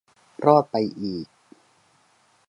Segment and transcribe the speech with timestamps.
[0.45, 1.27] รอดไปอีก